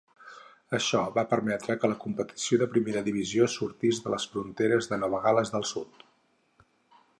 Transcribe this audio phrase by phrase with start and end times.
[0.77, 5.23] Això va permetre que la competició de primera divisió sortís de les fronteres de Nova
[5.27, 6.05] Gal·les del Sud.